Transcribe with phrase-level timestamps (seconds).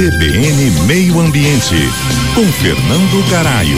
[0.00, 1.76] CBN Meio Ambiente,
[2.34, 3.76] com Fernando Caralho.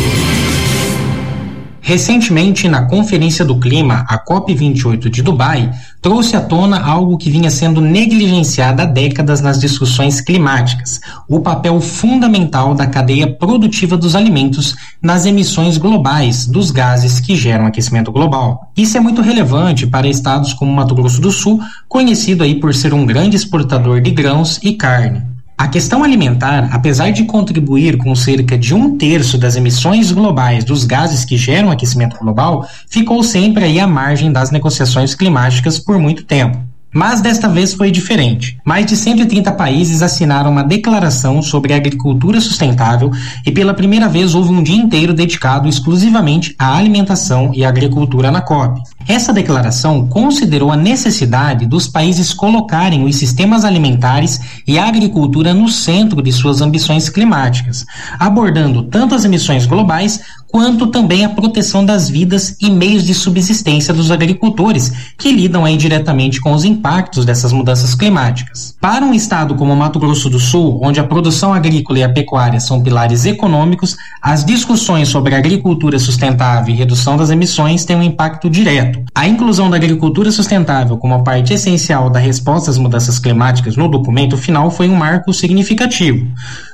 [1.81, 7.51] Recentemente, na Conferência do Clima, a COP28 de Dubai, trouxe à tona algo que vinha
[7.51, 14.77] sendo negligenciado há décadas nas discussões climáticas: o papel fundamental da cadeia produtiva dos alimentos
[15.03, 18.71] nas emissões globais dos gases que geram aquecimento global.
[18.77, 21.59] Isso é muito relevante para estados como Mato Grosso do Sul,
[21.89, 25.32] conhecido aí por ser um grande exportador de grãos e carne.
[25.57, 30.85] A questão alimentar, apesar de contribuir com cerca de um terço das emissões globais dos
[30.85, 36.25] gases que geram aquecimento global, ficou sempre aí à margem das negociações climáticas por muito
[36.25, 36.59] tempo.
[36.95, 38.59] Mas desta vez foi diferente.
[38.67, 43.11] Mais de 130 países assinaram uma declaração sobre agricultura sustentável
[43.47, 48.43] e pela primeira vez houve um dia inteiro dedicado exclusivamente à alimentação e agricultura na
[48.43, 48.83] COP.
[49.09, 55.69] Essa declaração considerou a necessidade dos países colocarem os sistemas alimentares e a agricultura no
[55.69, 57.85] centro de suas ambições climáticas,
[58.19, 60.21] abordando tanto as emissões globais
[60.53, 65.79] quanto também a proteção das vidas e meios de subsistência dos agricultores, que lidam aí
[65.79, 68.77] diretamente com os impactos dessas mudanças climáticas.
[68.79, 72.61] Para um estado como Mato Grosso do Sul, onde a produção agrícola e a pecuária
[72.61, 78.51] são pilares econômicos, as discussões sobre agricultura sustentável e redução das emissões têm um impacto
[78.51, 79.03] direto.
[79.15, 84.37] A inclusão da agricultura sustentável como parte essencial da resposta às mudanças climáticas no documento
[84.37, 86.27] final foi um marco significativo.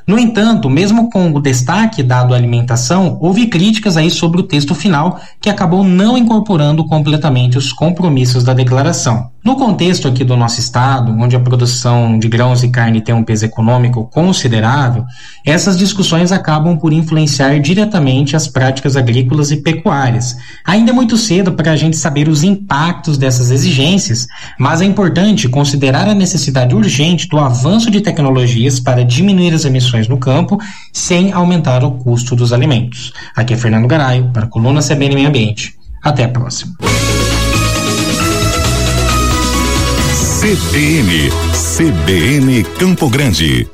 [0.04, 4.74] No entanto, mesmo com o destaque dado à alimentação, houve críticas aí sobre o texto
[4.74, 9.30] final, que acabou não incorporando completamente os compromissos da declaração.
[9.44, 13.24] No contexto aqui do nosso estado, onde a produção de grãos e carne tem um
[13.24, 15.04] peso econômico considerável,
[15.46, 20.36] essas discussões acabam por influenciar diretamente as práticas agrícolas e pecuárias.
[20.66, 24.26] Ainda é muito cedo para a gente saber os impactos dessas exigências,
[24.58, 30.08] mas é importante considerar a necessidade urgente do avanço de tecnologias para diminuir as emissões
[30.08, 30.58] no campo
[30.92, 33.12] sem aumentar o custo dos alimentos.
[33.34, 35.74] Aqui é Fernando Garaio, para a Coluna CBN Meio Ambiente.
[36.02, 36.74] Até a próxima.
[40.40, 43.68] CBN, CBN Campo Grande.